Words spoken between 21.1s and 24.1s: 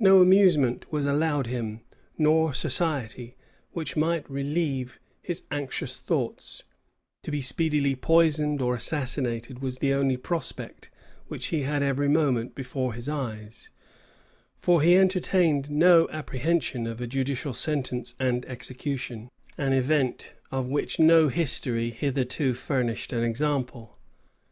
history hitherto furnished an example.